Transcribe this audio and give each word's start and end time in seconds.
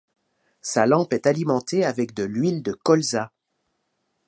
Sa 0.61 0.87
lampe 0.87 1.13
est 1.13 1.27
alimentée 1.27 1.85
avec 1.85 2.15
de 2.15 2.23
l'huile 2.23 2.63
de 2.63 2.71
colza. 2.73 3.31